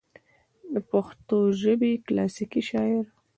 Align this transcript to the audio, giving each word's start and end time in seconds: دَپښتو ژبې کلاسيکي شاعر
دَپښتو 0.73 1.37
ژبې 1.61 1.91
کلاسيکي 2.05 2.61
شاعر 2.69 3.05